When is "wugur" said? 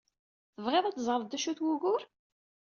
1.65-2.01